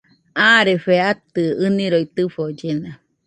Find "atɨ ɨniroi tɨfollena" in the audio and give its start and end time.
1.11-2.91